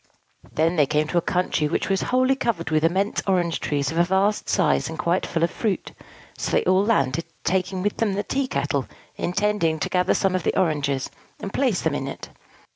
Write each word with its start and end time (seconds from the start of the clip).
Then 0.53 0.77
they 0.77 0.87
came 0.87 1.07
to 1.09 1.19
a 1.19 1.21
country 1.21 1.67
which 1.67 1.87
was 1.87 2.01
wholly 2.09 2.35
covered 2.35 2.71
with 2.71 2.83
immense 2.83 3.21
orange 3.27 3.59
trees 3.59 3.91
of 3.91 3.99
a 3.99 4.03
vast 4.03 4.49
size, 4.49 4.89
and 4.89 4.97
quite 4.97 5.27
full 5.27 5.43
of 5.43 5.51
fruit. 5.51 5.91
So 6.39 6.49
they 6.49 6.63
all 6.63 6.83
landed, 6.83 7.25
taking 7.43 7.83
with 7.83 7.97
them 7.97 8.13
the 8.13 8.23
tea 8.23 8.47
kettle, 8.47 8.87
intending 9.15 9.77
to 9.77 9.89
gather 9.89 10.15
some 10.15 10.33
of 10.33 10.41
the 10.41 10.59
oranges, 10.59 11.11
and 11.39 11.53
place 11.53 11.81
them 11.83 11.93
in 11.93 12.07
it. 12.07 12.29